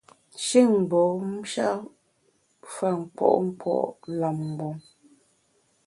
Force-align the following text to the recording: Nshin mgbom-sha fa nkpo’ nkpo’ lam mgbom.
Nshin 0.35 0.67
mgbom-sha 0.81 1.69
fa 2.73 2.89
nkpo’ 3.01 3.27
nkpo’ 3.49 3.73
lam 4.19 4.37
mgbom. 4.49 4.77